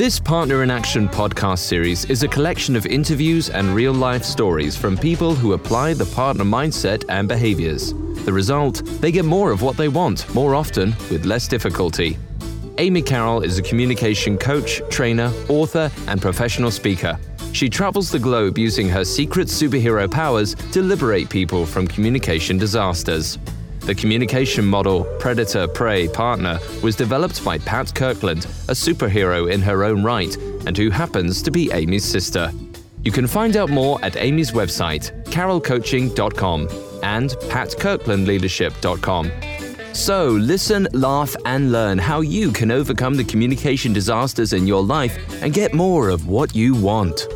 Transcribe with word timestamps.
This 0.00 0.18
Partner 0.18 0.62
in 0.62 0.70
Action 0.70 1.10
podcast 1.10 1.58
series 1.58 2.06
is 2.06 2.22
a 2.22 2.28
collection 2.28 2.74
of 2.74 2.86
interviews 2.86 3.50
and 3.50 3.74
real 3.74 3.92
life 3.92 4.24
stories 4.24 4.74
from 4.74 4.96
people 4.96 5.34
who 5.34 5.52
apply 5.52 5.92
the 5.92 6.06
partner 6.06 6.42
mindset 6.42 7.04
and 7.10 7.28
behaviors. 7.28 7.92
The 8.24 8.32
result, 8.32 8.82
they 9.02 9.12
get 9.12 9.26
more 9.26 9.50
of 9.50 9.60
what 9.60 9.76
they 9.76 9.88
want 9.88 10.26
more 10.34 10.54
often 10.54 10.96
with 11.10 11.26
less 11.26 11.46
difficulty. 11.46 12.16
Amy 12.78 13.02
Carroll 13.02 13.42
is 13.42 13.58
a 13.58 13.62
communication 13.62 14.38
coach, 14.38 14.80
trainer, 14.88 15.30
author, 15.50 15.90
and 16.06 16.22
professional 16.22 16.70
speaker. 16.70 17.20
She 17.52 17.68
travels 17.68 18.10
the 18.10 18.18
globe 18.18 18.56
using 18.56 18.88
her 18.88 19.04
secret 19.04 19.48
superhero 19.48 20.10
powers 20.10 20.54
to 20.72 20.80
liberate 20.80 21.28
people 21.28 21.66
from 21.66 21.86
communication 21.86 22.56
disasters. 22.56 23.38
The 23.90 23.94
communication 23.96 24.64
model 24.64 25.02
Predator 25.18 25.66
Prey 25.66 26.06
Partner 26.06 26.60
was 26.80 26.94
developed 26.94 27.44
by 27.44 27.58
Pat 27.58 27.92
Kirkland, 27.92 28.44
a 28.68 28.72
superhero 28.72 29.50
in 29.50 29.60
her 29.62 29.82
own 29.82 30.04
right, 30.04 30.32
and 30.64 30.78
who 30.78 30.90
happens 30.90 31.42
to 31.42 31.50
be 31.50 31.72
Amy's 31.72 32.04
sister. 32.04 32.52
You 33.02 33.10
can 33.10 33.26
find 33.26 33.56
out 33.56 33.68
more 33.68 33.98
at 34.04 34.16
Amy's 34.16 34.52
website, 34.52 35.10
carrollcoaching.com 35.24 36.68
and 37.02 37.30
patkirklandleadership.com. 37.30 39.32
So, 39.92 40.28
listen, 40.28 40.86
laugh, 40.92 41.34
and 41.44 41.72
learn 41.72 41.98
how 41.98 42.20
you 42.20 42.52
can 42.52 42.70
overcome 42.70 43.14
the 43.14 43.24
communication 43.24 43.92
disasters 43.92 44.52
in 44.52 44.68
your 44.68 44.84
life 44.84 45.18
and 45.42 45.52
get 45.52 45.74
more 45.74 46.10
of 46.10 46.28
what 46.28 46.54
you 46.54 46.76
want. 46.76 47.26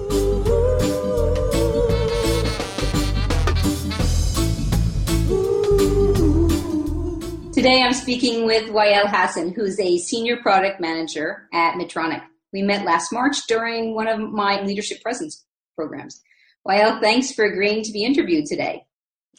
Today 7.64 7.80
I'm 7.82 7.94
speaking 7.94 8.44
with 8.44 8.64
Wael 8.64 9.06
Hassan, 9.06 9.54
who's 9.54 9.80
a 9.80 9.96
senior 9.96 10.36
product 10.36 10.82
manager 10.82 11.48
at 11.54 11.76
Medtronic. 11.76 12.22
We 12.52 12.60
met 12.60 12.84
last 12.84 13.10
March 13.10 13.46
during 13.46 13.94
one 13.94 14.06
of 14.06 14.20
my 14.20 14.60
leadership 14.60 15.00
presence 15.00 15.46
programs. 15.74 16.20
Wael, 16.68 17.00
thanks 17.00 17.32
for 17.32 17.46
agreeing 17.46 17.82
to 17.84 17.90
be 17.90 18.04
interviewed 18.04 18.44
today. 18.44 18.84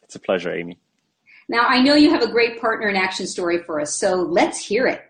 It's 0.01 0.15
a 0.15 0.19
pleasure, 0.19 0.51
Amy. 0.51 0.79
Now, 1.49 1.67
I 1.67 1.83
know 1.83 1.93
you 1.93 2.09
have 2.09 2.23
a 2.23 2.31
great 2.31 2.59
partner 2.59 2.87
in 2.87 2.95
action 2.95 3.27
story 3.27 3.61
for 3.61 3.79
us, 3.79 3.95
so 3.95 4.15
let's 4.15 4.65
hear 4.65 4.87
it. 4.87 5.03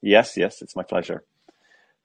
Yes, 0.00 0.34
yes, 0.34 0.62
it's 0.62 0.74
my 0.74 0.82
pleasure. 0.82 1.24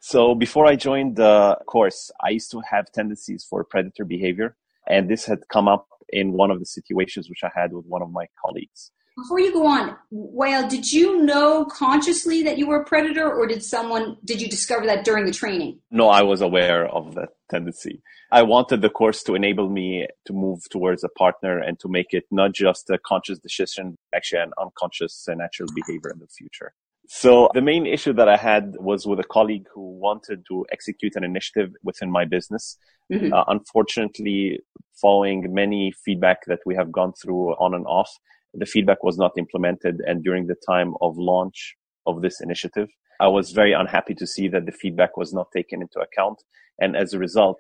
So 0.02 0.36
before 0.36 0.66
I 0.66 0.76
joined 0.76 1.16
the 1.16 1.58
course, 1.68 2.12
I 2.22 2.32
used 2.32 2.52
to 2.52 2.62
have 2.70 2.92
tendencies 2.92 3.48
for 3.50 3.64
predator 3.64 4.04
behavior, 4.04 4.58
and 4.90 5.10
this 5.10 5.24
had 5.24 5.48
come 5.48 5.70
up 5.70 5.88
in 6.10 6.34
one 6.34 6.52
of 6.52 6.60
the 6.60 6.66
situations 6.66 7.30
which 7.30 7.46
I 7.46 7.52
had 7.56 7.72
with 7.72 7.86
one 7.86 8.02
of 8.02 8.12
my 8.12 8.26
colleagues. 8.46 8.92
Before 9.16 9.40
you 9.40 9.54
go 9.54 9.68
on, 9.68 9.96
Wael, 10.12 10.68
did 10.68 10.92
you 10.92 11.24
know 11.24 11.66
consciously 11.66 12.42
that 12.44 12.58
you 12.58 12.66
were 12.66 12.82
a 12.82 12.86
predator, 12.86 13.32
or 13.32 13.46
did 13.46 13.64
someone 13.64 14.18
did 14.26 14.42
you 14.42 14.50
discover 14.50 14.88
that 14.88 15.06
during 15.06 15.26
the 15.26 15.32
training? 15.32 15.80
No, 15.92 16.10
I 16.10 16.24
was 16.24 16.42
aware 16.42 16.88
of 16.88 17.14
that 17.16 17.30
tendency. 17.50 18.02
I 18.32 18.42
wanted 18.42 18.82
the 18.82 18.90
course 18.90 19.22
to 19.24 19.36
enable 19.36 19.70
me 19.70 20.08
to 20.26 20.34
move 20.34 20.68
towards 20.72 21.04
a 21.04 21.10
partner 21.10 21.60
and 21.60 21.80
to 21.82 21.88
make 21.88 22.08
it 22.10 22.26
not 22.32 22.54
just 22.54 22.90
a 22.90 22.98
conscious 22.98 23.38
decision, 23.38 24.00
actually 24.16 24.42
an 24.42 24.52
unconscious 24.60 25.26
and 25.28 25.38
natural 25.38 25.70
behavior 25.76 26.10
in 26.12 26.20
the 26.20 26.28
future. 26.28 26.74
So 27.08 27.50
the 27.54 27.62
main 27.62 27.86
issue 27.86 28.14
that 28.14 28.28
I 28.28 28.38
had 28.38 28.76
was 28.80 29.06
with 29.06 29.20
a 29.20 29.24
colleague 29.24 29.68
who 29.72 30.00
wanted 30.00 30.46
to 30.48 30.66
execute 30.72 31.16
an 31.16 31.24
initiative 31.24 31.76
within 31.84 32.10
my 32.10 32.26
business. 32.26 32.78
Mm-hmm. 33.12 33.34
Uh, 33.34 33.44
unfortunately, 33.48 34.60
following 35.00 35.54
many 35.54 35.94
feedback 36.04 36.46
that 36.48 36.62
we 36.66 36.74
have 36.74 36.92
gone 36.92 37.14
through 37.14 37.54
on 37.56 37.76
and 37.76 37.86
off, 37.86 38.10
the 38.54 38.66
feedback 38.66 39.04
was 39.04 39.18
not 39.18 39.32
implemented. 39.38 40.02
And 40.06 40.24
during 40.24 40.48
the 40.48 40.56
time 40.68 40.94
of 41.02 41.18
launch 41.18 41.76
of 42.06 42.22
this 42.22 42.40
initiative, 42.42 42.90
I 43.20 43.28
was 43.28 43.52
very 43.52 43.74
unhappy 43.74 44.16
to 44.16 44.28
see 44.28 44.48
that 44.50 44.66
the 44.66 44.72
feedback 44.72 45.18
was 45.18 45.34
not 45.34 45.48
taken 45.56 45.82
into 45.82 46.00
account. 46.00 46.40
And 46.80 46.96
as 46.96 47.14
a 47.14 47.20
result, 47.20 47.60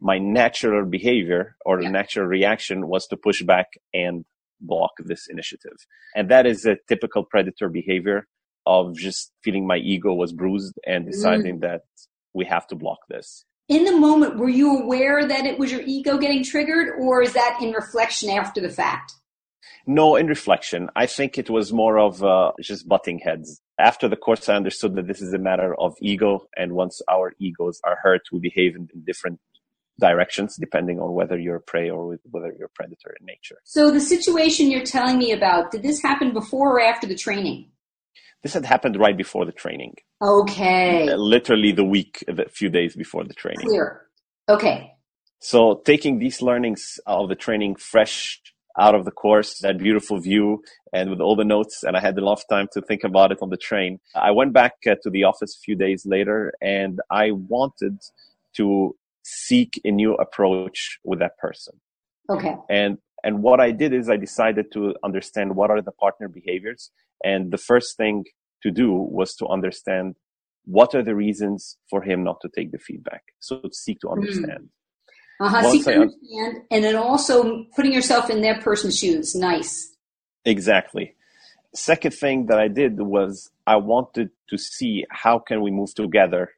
my 0.00 0.18
natural 0.18 0.84
behavior 0.84 1.56
or 1.64 1.80
yeah. 1.80 1.90
natural 1.90 2.26
reaction 2.26 2.88
was 2.88 3.06
to 3.08 3.16
push 3.16 3.42
back 3.42 3.66
and 3.92 4.24
block 4.60 4.92
this 5.04 5.26
initiative. 5.28 5.76
And 6.14 6.30
that 6.30 6.46
is 6.46 6.64
a 6.64 6.76
typical 6.88 7.24
predator 7.24 7.68
behavior 7.68 8.26
of 8.66 8.96
just 8.96 9.32
feeling 9.42 9.66
my 9.66 9.76
ego 9.76 10.14
was 10.14 10.32
bruised 10.32 10.74
and 10.86 11.06
deciding 11.06 11.58
mm. 11.58 11.62
that 11.62 11.82
we 12.32 12.44
have 12.46 12.66
to 12.68 12.74
block 12.74 12.98
this. 13.08 13.44
In 13.68 13.84
the 13.84 13.96
moment, 13.96 14.38
were 14.38 14.48
you 14.48 14.78
aware 14.78 15.26
that 15.26 15.46
it 15.46 15.58
was 15.58 15.72
your 15.72 15.82
ego 15.86 16.18
getting 16.18 16.44
triggered, 16.44 17.00
or 17.00 17.22
is 17.22 17.32
that 17.32 17.58
in 17.62 17.72
reflection 17.72 18.28
after 18.28 18.60
the 18.60 18.68
fact? 18.68 19.14
No, 19.86 20.16
in 20.16 20.26
reflection, 20.26 20.88
I 20.96 21.06
think 21.06 21.36
it 21.36 21.50
was 21.50 21.72
more 21.72 21.98
of 21.98 22.22
uh, 22.22 22.52
just 22.60 22.88
butting 22.88 23.18
heads. 23.18 23.60
After 23.78 24.08
the 24.08 24.16
course, 24.16 24.48
I 24.48 24.54
understood 24.54 24.94
that 24.96 25.06
this 25.06 25.20
is 25.20 25.34
a 25.34 25.38
matter 25.38 25.74
of 25.78 25.94
ego, 26.00 26.46
and 26.56 26.72
once 26.72 27.02
our 27.10 27.34
egos 27.38 27.80
are 27.84 27.98
hurt, 28.02 28.22
we 28.32 28.38
behave 28.38 28.76
in, 28.76 28.88
different 29.04 29.40
directions 30.00 30.56
depending 30.56 30.98
on 30.98 31.12
whether 31.12 31.38
you're 31.38 31.56
a 31.56 31.60
prey 31.60 31.88
or 31.88 32.18
whether 32.30 32.52
you're 32.58 32.66
a 32.66 32.70
predator 32.70 33.14
in 33.20 33.26
nature. 33.26 33.56
So, 33.64 33.90
the 33.90 34.00
situation 34.00 34.70
you're 34.70 34.84
telling 34.84 35.18
me 35.18 35.32
about, 35.32 35.70
did 35.70 35.82
this 35.82 36.02
happen 36.02 36.32
before 36.32 36.78
or 36.78 36.80
after 36.80 37.06
the 37.06 37.14
training? 37.14 37.70
This 38.42 38.52
had 38.52 38.64
happened 38.64 38.96
right 38.98 39.16
before 39.16 39.46
the 39.46 39.52
training. 39.52 39.94
Okay. 40.20 41.08
Uh, 41.08 41.16
literally 41.16 41.72
the 41.72 41.84
week, 41.84 42.24
a 42.28 42.48
few 42.48 42.68
days 42.68 42.94
before 42.94 43.24
the 43.24 43.34
training. 43.34 43.66
Clear. 43.66 44.02
Okay. 44.48 44.92
So, 45.40 45.82
taking 45.84 46.18
these 46.18 46.42
learnings 46.42 46.98
of 47.06 47.28
the 47.28 47.34
training 47.34 47.76
fresh 47.76 48.40
out 48.78 48.94
of 48.94 49.04
the 49.04 49.10
course, 49.10 49.58
that 49.60 49.78
beautiful 49.78 50.18
view, 50.18 50.62
and 50.92 51.10
with 51.10 51.20
all 51.20 51.36
the 51.36 51.44
notes. 51.44 51.82
And 51.82 51.96
I 51.96 52.00
had 52.00 52.18
enough 52.18 52.42
time 52.48 52.68
to 52.72 52.80
think 52.80 53.04
about 53.04 53.32
it 53.32 53.38
on 53.40 53.50
the 53.50 53.56
train. 53.56 54.00
I 54.14 54.30
went 54.30 54.52
back 54.52 54.74
uh, 54.86 54.94
to 55.02 55.10
the 55.10 55.24
office 55.24 55.56
a 55.56 55.60
few 55.64 55.76
days 55.76 56.04
later 56.06 56.52
and 56.60 57.00
I 57.10 57.30
wanted 57.32 57.98
to 58.56 58.96
seek 59.22 59.80
a 59.84 59.90
new 59.90 60.14
approach 60.14 60.98
with 61.04 61.18
that 61.18 61.38
person. 61.38 61.80
Okay. 62.30 62.56
And 62.68 62.98
and 63.22 63.42
what 63.42 63.58
I 63.58 63.70
did 63.70 63.94
is 63.94 64.10
I 64.10 64.18
decided 64.18 64.66
to 64.74 64.94
understand 65.02 65.56
what 65.56 65.70
are 65.70 65.80
the 65.80 65.92
partner 65.92 66.28
behaviors. 66.28 66.90
And 67.24 67.50
the 67.50 67.58
first 67.58 67.96
thing 67.96 68.24
to 68.62 68.70
do 68.70 68.92
was 68.92 69.34
to 69.36 69.46
understand 69.46 70.16
what 70.66 70.94
are 70.94 71.02
the 71.02 71.14
reasons 71.14 71.78
for 71.88 72.02
him 72.02 72.22
not 72.22 72.40
to 72.42 72.50
take 72.54 72.70
the 72.70 72.78
feedback. 72.78 73.22
So 73.40 73.60
to 73.60 73.70
seek 73.72 74.00
to 74.00 74.08
hmm. 74.08 74.14
understand. 74.14 74.64
Mm. 74.64 74.68
Uh-huh. 75.40 75.62
To 75.62 75.68
understand, 75.68 76.62
and 76.70 76.84
then 76.84 76.96
also 76.96 77.64
putting 77.74 77.92
yourself 77.92 78.30
in 78.30 78.40
that 78.42 78.60
person's 78.62 78.98
shoes. 78.98 79.34
Nice. 79.34 79.92
Exactly. 80.44 81.16
Second 81.74 82.14
thing 82.14 82.46
that 82.46 82.60
I 82.60 82.68
did 82.68 83.00
was 83.00 83.50
I 83.66 83.76
wanted 83.76 84.30
to 84.50 84.56
see 84.58 85.04
how 85.10 85.40
can 85.40 85.60
we 85.60 85.72
move 85.72 85.94
together 85.94 86.52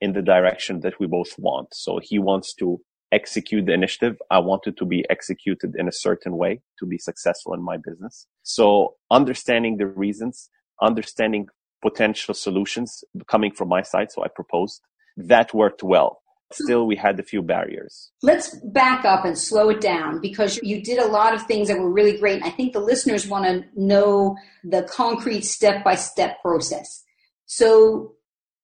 in 0.00 0.14
the 0.14 0.22
direction 0.22 0.80
that 0.80 0.98
we 0.98 1.06
both 1.06 1.38
want. 1.38 1.74
So 1.74 2.00
he 2.02 2.18
wants 2.18 2.54
to 2.54 2.80
execute 3.12 3.66
the 3.66 3.74
initiative. 3.74 4.16
I 4.30 4.38
want 4.38 4.66
it 4.66 4.78
to 4.78 4.86
be 4.86 5.04
executed 5.10 5.74
in 5.76 5.86
a 5.86 5.92
certain 5.92 6.38
way 6.38 6.62
to 6.78 6.86
be 6.86 6.96
successful 6.96 7.52
in 7.52 7.62
my 7.62 7.76
business. 7.76 8.26
So 8.42 8.94
understanding 9.10 9.76
the 9.76 9.86
reasons, 9.86 10.48
understanding 10.80 11.48
potential 11.82 12.32
solutions 12.32 13.04
coming 13.28 13.52
from 13.52 13.68
my 13.68 13.82
side. 13.82 14.10
So 14.10 14.24
I 14.24 14.28
proposed 14.28 14.80
that 15.18 15.52
worked 15.52 15.82
well 15.82 16.21
still 16.54 16.86
we 16.86 16.96
had 16.96 17.18
a 17.18 17.22
few 17.22 17.42
barriers. 17.42 18.10
Let's 18.22 18.56
back 18.64 19.04
up 19.04 19.24
and 19.24 19.38
slow 19.38 19.68
it 19.70 19.80
down 19.80 20.20
because 20.20 20.58
you 20.62 20.82
did 20.82 20.98
a 20.98 21.08
lot 21.08 21.34
of 21.34 21.42
things 21.42 21.68
that 21.68 21.78
were 21.78 21.90
really 21.90 22.18
great. 22.18 22.36
And 22.36 22.44
I 22.44 22.50
think 22.50 22.72
the 22.72 22.80
listeners 22.80 23.26
want 23.26 23.44
to 23.44 23.64
know 23.74 24.36
the 24.64 24.82
concrete 24.82 25.44
step 25.44 25.84
by 25.84 25.94
step 25.94 26.40
process. 26.42 27.04
So 27.46 28.14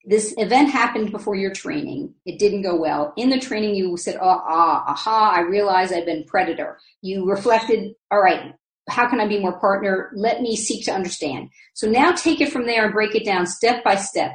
this 0.04 0.34
event 0.38 0.70
happened 0.70 1.12
before 1.12 1.34
your 1.34 1.52
training. 1.52 2.14
It 2.24 2.38
didn't 2.38 2.62
go 2.62 2.76
well. 2.76 3.12
In 3.16 3.28
the 3.30 3.38
training, 3.38 3.74
you 3.74 3.96
said, 3.96 4.16
oh, 4.16 4.42
ah, 4.46 4.84
aha, 4.86 5.32
I 5.36 5.40
realize 5.40 5.92
I've 5.92 6.06
been 6.06 6.24
predator. 6.24 6.78
You 7.02 7.28
reflected, 7.28 7.94
all 8.10 8.22
right, 8.22 8.54
how 8.88 9.08
can 9.08 9.20
I 9.20 9.28
be 9.28 9.40
more 9.40 9.58
partner? 9.60 10.10
Let 10.14 10.40
me 10.40 10.56
seek 10.56 10.84
to 10.86 10.92
understand. 10.92 11.50
So 11.74 11.88
now 11.88 12.12
take 12.12 12.40
it 12.40 12.50
from 12.50 12.66
there 12.66 12.84
and 12.84 12.92
break 12.92 13.14
it 13.14 13.24
down 13.24 13.46
step 13.46 13.84
by 13.84 13.96
step. 13.96 14.32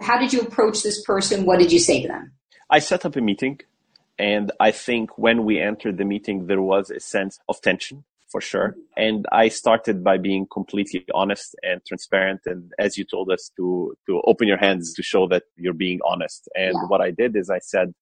How 0.00 0.18
did 0.18 0.32
you 0.32 0.42
approach 0.42 0.82
this 0.82 1.02
person? 1.02 1.44
What 1.44 1.58
did 1.58 1.72
you 1.72 1.80
say 1.80 2.02
to 2.02 2.08
them? 2.08 2.32
I 2.70 2.78
set 2.80 3.04
up 3.04 3.16
a 3.16 3.20
meeting, 3.20 3.60
and 4.18 4.52
I 4.60 4.70
think 4.70 5.16
when 5.16 5.44
we 5.44 5.60
entered 5.60 5.96
the 5.98 6.04
meeting, 6.04 6.46
there 6.46 6.60
was 6.60 6.90
a 6.90 7.00
sense 7.00 7.38
of 7.48 7.60
tension 7.60 8.04
for 8.28 8.40
sure. 8.40 8.76
And 8.96 9.26
I 9.32 9.48
started 9.48 10.04
by 10.04 10.18
being 10.18 10.46
completely 10.52 11.04
honest 11.14 11.56
and 11.62 11.80
transparent. 11.86 12.42
And 12.44 12.72
as 12.78 12.98
you 12.98 13.04
told 13.04 13.30
us 13.30 13.50
to, 13.56 13.96
to 14.06 14.20
open 14.26 14.46
your 14.46 14.58
hands 14.58 14.92
to 14.94 15.02
show 15.02 15.26
that 15.28 15.44
you're 15.56 15.72
being 15.72 16.00
honest. 16.04 16.48
And 16.54 16.74
yeah. 16.74 16.86
what 16.88 17.00
I 17.00 17.10
did 17.10 17.36
is 17.36 17.48
I 17.48 17.60
said, 17.60 17.94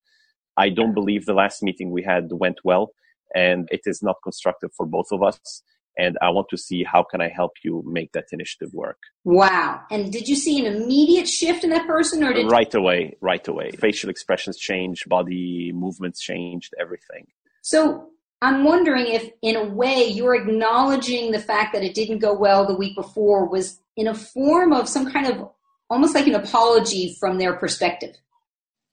I 0.56 0.70
don't 0.70 0.94
believe 0.94 1.26
the 1.26 1.34
last 1.34 1.62
meeting 1.62 1.90
we 1.90 2.02
had 2.02 2.28
went 2.32 2.58
well 2.64 2.90
and 3.34 3.68
it 3.70 3.82
is 3.84 4.02
not 4.02 4.16
constructive 4.22 4.70
for 4.76 4.86
both 4.86 5.08
of 5.12 5.22
us 5.22 5.62
and 5.96 6.18
I 6.20 6.30
want 6.30 6.48
to 6.50 6.58
see 6.58 6.84
how 6.84 7.02
can 7.02 7.20
I 7.20 7.28
help 7.28 7.52
you 7.64 7.82
make 7.86 8.12
that 8.12 8.26
initiative 8.32 8.72
work. 8.74 8.98
Wow. 9.24 9.80
And 9.90 10.12
did 10.12 10.28
you 10.28 10.36
see 10.36 10.64
an 10.64 10.74
immediate 10.74 11.28
shift 11.28 11.64
in 11.64 11.70
that 11.70 11.86
person 11.86 12.22
or 12.22 12.32
did 12.32 12.50
Right 12.50 12.74
away, 12.74 13.16
right 13.20 13.46
away. 13.48 13.70
Facial 13.72 14.10
expressions 14.10 14.58
changed, 14.58 15.08
body 15.08 15.72
movements 15.74 16.20
changed, 16.20 16.74
everything. 16.80 17.26
So 17.62 18.08
I'm 18.42 18.64
wondering 18.64 19.06
if 19.06 19.30
in 19.42 19.56
a 19.56 19.64
way 19.64 20.06
you're 20.06 20.34
acknowledging 20.34 21.32
the 21.32 21.40
fact 21.40 21.72
that 21.72 21.82
it 21.82 21.94
didn't 21.94 22.18
go 22.18 22.34
well 22.34 22.66
the 22.66 22.76
week 22.76 22.94
before 22.94 23.48
was 23.48 23.80
in 23.96 24.06
a 24.06 24.14
form 24.14 24.72
of 24.72 24.88
some 24.88 25.10
kind 25.10 25.26
of 25.26 25.48
almost 25.88 26.14
like 26.14 26.26
an 26.26 26.34
apology 26.34 27.16
from 27.18 27.38
their 27.38 27.54
perspective. 27.54 28.16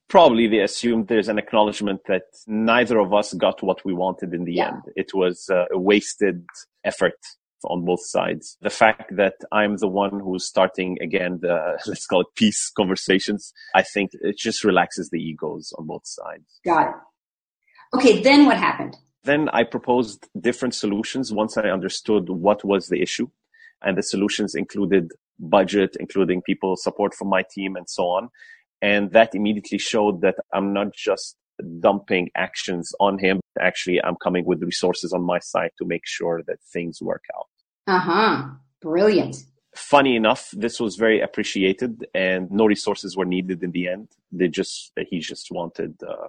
Probably 0.09 0.47
they 0.47 0.59
assumed 0.59 1.07
there's 1.07 1.29
an 1.29 1.38
acknowledgement 1.39 2.01
that 2.07 2.23
neither 2.47 3.00
of 3.00 3.13
us 3.13 3.33
got 3.33 3.63
what 3.63 3.83
we 3.85 3.94
wanted 3.94 4.33
in 4.33 4.44
the 4.45 4.53
Yeah. 4.53 4.67
end. 4.69 4.81
It 4.95 5.13
was 5.13 5.50
uh, 5.51 5.65
a 5.71 5.79
wasted 5.79 6.45
effort 6.83 7.17
on 7.65 7.85
both 7.85 8.05
sides. 8.05 8.57
The 8.61 8.69
fact 8.69 9.15
that 9.15 9.35
I'm 9.51 9.77
the 9.77 9.88
one 9.88 10.19
who's 10.19 10.45
starting 10.45 10.97
again 11.01 11.39
the 11.41 11.79
let's 11.88 12.05
call 12.05 12.21
it 12.21 12.27
peace 12.35 12.69
conversations, 12.75 13.53
I 13.73 13.83
think 13.83 14.11
it 14.21 14.38
just 14.38 14.63
relaxes 14.63 15.09
the 15.09 15.19
egos 15.19 15.73
on 15.79 15.88
both 15.88 16.06
sides. 16.06 16.45
Got 16.65 16.89
it. 16.89 16.95
Okay, 17.95 18.21
then 18.21 18.45
what 18.45 18.57
happened? 18.57 18.97
Then 19.23 19.47
I 19.49 19.63
proposed 19.63 20.27
different 20.39 20.75
solutions 20.75 21.31
once 21.31 21.56
I 21.57 21.69
understood 21.69 22.27
what 22.29 22.65
was 22.65 22.88
the 22.88 23.01
issue. 23.01 23.29
And 23.81 23.97
the 23.97 24.03
solutions 24.03 24.56
included 24.56 25.11
budget, 25.39 25.95
including 25.99 26.41
people 26.41 26.75
support 26.75 27.13
from 27.13 27.29
my 27.29 27.44
team 27.49 27.75
and 27.75 27.89
so 27.89 28.03
on. 28.03 28.29
And 28.83 29.12
that 29.12 29.33
immediately 29.33 29.77
showed 29.91 30.15
that 30.25 30.35
I'm 30.53 30.74
not 30.74 30.89
just 30.94 31.38
dumping 31.80 32.25
actions 32.35 32.91
on 33.00 33.18
him. 33.25 33.39
Actually, 33.69 34.03
I'm 34.03 34.18
coming 34.25 34.44
with 34.45 34.62
resources 34.62 35.13
on 35.13 35.24
my 35.24 35.39
side 35.39 35.71
to 35.77 35.85
make 35.85 36.06
sure 36.18 36.38
that 36.47 36.57
things 36.75 36.95
work 37.01 37.24
out. 37.38 37.47
Uh 37.88 38.00
huh. 38.09 38.44
Brilliant. 38.81 39.38
Funny 39.94 40.15
enough, 40.18 40.44
this 40.51 40.80
was 40.80 40.97
very 40.97 41.19
appreciated 41.21 42.06
and 42.13 42.51
no 42.51 42.65
resources 42.65 43.15
were 43.18 43.30
needed 43.35 43.63
in 43.63 43.71
the 43.71 43.88
end. 43.88 44.09
They 44.31 44.50
just, 44.50 44.91
he 45.09 45.19
just 45.19 45.47
wanted, 45.50 45.94
uh, 46.03 46.27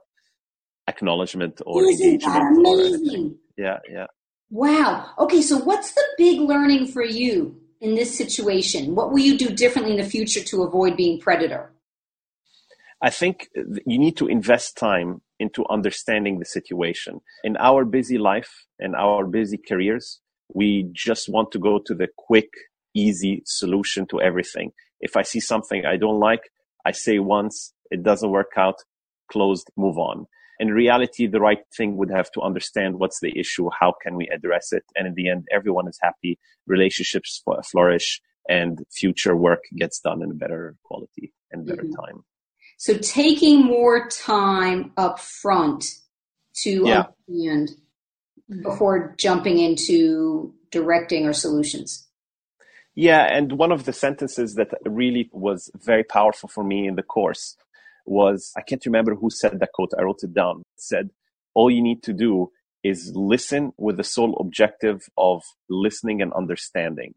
acknowledgement 0.87 1.61
or 1.67 1.83
Isn't 1.83 2.23
that 2.23 2.43
engagement. 2.43 2.67
amazing? 2.67 3.39
Yeah, 3.57 3.79
yeah. 3.91 4.07
Wow. 4.51 5.11
Okay, 5.19 5.43
so 5.43 5.59
what's 5.59 5.93
the 5.95 6.05
big 6.17 6.41
learning 6.41 6.87
for 6.87 7.03
you 7.03 7.61
in 7.81 7.97
this 7.97 8.17
situation? 8.17 8.95
What 8.95 9.11
will 9.11 9.21
you 9.29 9.37
do 9.37 9.49
differently 9.49 9.95
in 9.97 10.01
the 10.03 10.09
future 10.09 10.43
to 10.45 10.63
avoid 10.63 10.97
being 10.97 11.19
predator? 11.19 11.73
I 13.05 13.11
think 13.11 13.51
you 13.85 13.99
need 13.99 14.17
to 14.17 14.27
invest 14.29 14.79
time 14.79 15.21
into 15.39 15.67
understanding 15.69 16.39
the 16.39 16.47
situation. 16.47 17.21
In 17.49 17.55
our 17.59 17.85
busy 17.85 18.17
life 18.17 18.65
and 18.79 18.97
our 18.97 19.27
busy 19.27 19.59
careers, 19.59 20.21
we 20.55 20.89
just 20.93 21.29
want 21.29 21.53
to 21.53 21.59
go 21.59 21.79
to 21.85 21.95
the 21.95 22.09
quick, 22.17 22.49
easy 22.95 23.43
solution 23.45 24.07
to 24.07 24.23
everything. 24.23 24.73
If 25.01 25.19
I 25.19 25.23
see 25.23 25.41
something 25.41 25.85
I 25.85 25.99
don't 25.99 26.19
like, 26.19 26.45
I 26.87 26.93
say 26.93 27.19
once, 27.19 27.75
it 27.91 28.03
doesn't 28.03 28.31
work 28.31 28.53
out, 28.57 28.77
closed, 29.31 29.71
move 29.77 29.99
on. 29.99 30.27
In 30.59 30.69
reality, 30.73 31.27
the 31.27 31.43
right 31.43 31.63
thing 31.77 31.99
would 31.99 32.11
have 32.11 32.31
to 32.33 32.41
understand 32.41 32.99
what's 32.99 33.21
the 33.21 33.39
issue, 33.39 33.69
how 33.79 33.93
can 34.03 34.17
we 34.17 34.29
address 34.29 34.73
it, 34.73 34.85
and 34.97 35.07
in 35.07 35.15
the 35.15 35.29
end, 35.29 35.47
everyone 35.53 35.89
is 35.89 35.99
happy, 36.01 36.39
relationships 36.67 37.43
flourish, 37.71 38.23
and 38.49 38.83
future 38.91 39.37
work 39.37 39.65
gets 39.77 40.01
done 40.01 40.23
in 40.23 40.31
a 40.31 40.35
better 40.43 40.77
quality 40.85 41.35
and 41.53 41.67
better 41.67 41.83
Mhm. 41.83 41.97
time. 41.97 42.25
So 42.85 42.93
taking 42.99 43.65
more 43.65 44.09
time 44.11 44.93
up 44.99 45.19
front 45.19 45.87
to 46.65 46.83
Yeah. 46.85 47.07
understand 47.31 47.71
before 48.63 49.15
jumping 49.17 49.59
into 49.59 50.53
directing 50.71 51.25
or 51.25 51.33
solutions. 51.33 52.07
Yeah, 52.95 53.23
and 53.35 53.53
one 53.53 53.73
of 53.73 53.87
the 53.87 53.95
sentences 53.95 54.57
that 54.57 54.69
really 54.85 55.31
was 55.33 55.71
very 55.75 56.05
powerful 56.05 56.51
for 56.51 56.63
me 56.63 56.87
in 56.87 56.97
the 56.97 57.03
course 57.03 57.57
was 58.05 58.53
I 58.55 58.61
can't 58.61 58.85
remember 58.85 59.15
who 59.15 59.31
said 59.31 59.61
that 59.61 59.73
quote. 59.73 59.93
I 59.99 60.03
wrote 60.03 60.23
it 60.23 60.35
down. 60.35 60.61
It 60.61 60.83
said, 60.83 61.09
All 61.55 61.71
you 61.71 61.81
need 61.83 62.03
to 62.03 62.13
do 62.13 62.53
is 62.83 63.13
listen 63.15 63.73
with 63.79 63.97
the 63.97 64.05
sole 64.05 64.37
objective 64.39 65.09
of 65.17 65.43
listening 65.71 66.21
and 66.21 66.35
understanding 66.35 67.15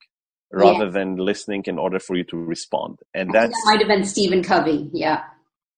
rather 0.50 0.90
than 0.90 1.18
listening 1.18 1.64
in 1.66 1.78
order 1.78 2.00
for 2.00 2.16
you 2.16 2.24
to 2.24 2.38
respond. 2.38 3.00
And 3.14 3.32
I 3.36 3.42
think 3.42 3.52
that's, 3.52 3.52
that 3.52 3.66
might 3.66 3.80
have 3.80 3.90
been 3.90 4.06
Stephen 4.06 4.42
Covey. 4.42 4.90
Yeah. 4.94 5.26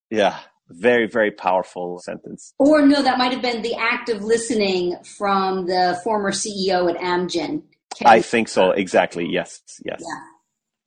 Yeah, 0.10 0.40
very, 0.70 1.08
very 1.08 1.32
powerful 1.32 2.00
sentence. 2.00 2.54
Or 2.60 2.86
no, 2.86 3.02
that 3.02 3.18
might 3.18 3.32
have 3.32 3.42
been 3.42 3.62
the 3.62 3.76
act 3.76 4.10
of 4.10 4.24
listening 4.24 4.98
from 5.04 5.66
the 5.66 6.00
former 6.04 6.32
CEO 6.32 6.94
at 6.94 7.00
Amgen. 7.02 7.64
I 8.06 8.22
think 8.22 8.48
so. 8.48 8.72
Exactly. 8.72 9.28
Yes. 9.30 9.62
Yes. 9.84 10.00
Yeah. 10.02 10.22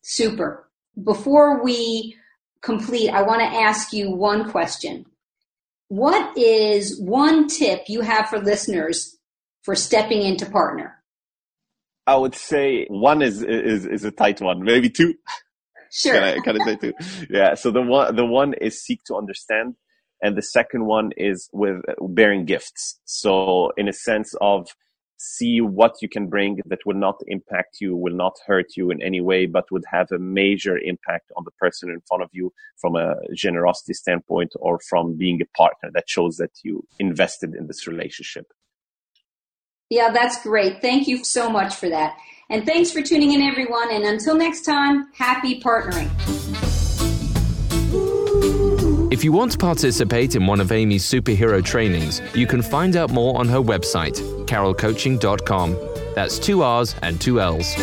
Super. 0.03 0.69
Before 1.03 1.63
we 1.63 2.17
complete, 2.63 3.11
I 3.11 3.23
want 3.23 3.41
to 3.41 3.47
ask 3.47 3.93
you 3.93 4.11
one 4.11 4.51
question. 4.51 5.07
What 5.89 6.37
is 6.39 6.99
one 7.01 7.49
tip 7.49 7.85
you 7.89 8.01
have 8.01 8.29
for 8.29 8.39
listeners 8.39 9.19
for 9.63 9.75
stepping 9.75 10.23
into 10.23 10.47
partner? 10.47 11.03
I 12.07 12.17
would 12.17 12.35
say 12.35 12.87
one 12.89 13.23
is, 13.23 13.43
is, 13.43 13.87
is 13.87 14.05
a 14.05 14.11
tight 14.11 14.41
one. 14.41 14.63
Maybe 14.63 14.91
two. 14.91 15.15
Sure. 15.93 16.15
Can 16.15 16.23
I, 16.23 16.39
can 16.41 16.61
I 16.61 16.65
say 16.65 16.77
two? 16.77 16.93
Yeah. 17.29 17.55
So 17.55 17.71
the 17.71 17.83
one, 17.83 18.17
the 18.17 18.25
one 18.25 18.55
is 18.55 18.83
seek 18.83 19.05
to 19.05 19.17
understand. 19.17 19.77
And 20.23 20.37
the 20.37 20.43
second 20.43 20.87
one 20.87 21.11
is 21.17 21.51
with 21.53 21.83
bearing 22.01 22.45
gifts. 22.45 23.01
So 23.05 23.73
in 23.77 23.89
a 23.89 23.93
sense 23.93 24.35
of 24.41 24.69
see 25.19 25.61
what 25.61 25.95
you 26.01 26.09
can 26.09 26.29
bring 26.29 26.61
that 26.67 26.81
will 26.87 26.97
not 26.97 27.17
impact 27.27 27.77
you, 27.81 27.95
will 27.97 28.15
not 28.15 28.35
hurt 28.47 28.77
you 28.77 28.91
in 28.91 29.03
any 29.03 29.21
way, 29.21 29.47
but 29.47 29.71
would 29.71 29.85
have 29.91 30.11
a 30.11 30.19
major 30.19 30.79
impact 30.79 31.31
on 31.37 31.45
the 31.45 31.51
person 31.53 31.91
in 31.91 32.01
front 32.09 32.23
of 32.23 32.31
you 32.33 32.53
from 32.81 32.97
a 32.97 33.15
generosity 33.35 33.95
standpoint 33.95 34.53
or 34.57 34.81
from 34.89 35.17
being 35.17 35.41
a 35.41 35.57
partner 35.57 35.91
that 35.93 36.09
shows 36.09 36.37
that 36.39 36.51
you 36.65 36.85
invested 36.99 37.55
in 37.55 37.67
this 37.67 37.87
relationship. 37.87 38.47
Yeah, 39.93 40.11
that's 40.11 40.43
great. 40.43 40.81
Thank 40.81 41.07
you 41.07 41.23
so 41.23 41.51
much 41.51 41.75
for 41.75 41.87
that. 41.91 42.17
And 42.49 42.65
thanks 42.65 42.91
for 42.91 43.03
tuning 43.03 43.35
in, 43.35 43.43
everyone. 43.43 43.93
And 43.93 44.05
until 44.05 44.35
next 44.35 44.63
time, 44.63 45.13
happy 45.13 45.61
partnering. 45.61 46.09
If 49.13 49.23
you 49.23 49.33
want 49.33 49.53
to 49.53 49.59
participate 49.59 50.35
in 50.35 50.47
one 50.47 50.63
of 50.63 50.73
Amy's 50.73 51.05
superhero 51.05 51.63
trainings, 51.63 52.23
you 52.35 52.47
can 52.47 52.63
find 52.63 52.97
out 52.97 53.11
more 53.11 53.39
on 53.39 53.51
her 53.51 53.61
website, 53.61 54.17
carrollcoaching.com. 54.47 55.77
That's 56.15 56.39
two 56.39 56.63
R's 56.63 56.95
and 57.03 57.21
two 57.21 57.39
L's. 57.43 57.77